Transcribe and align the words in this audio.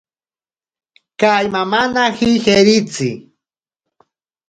Kaimamanaji 1.19 2.29
jeritzi. 2.45 3.09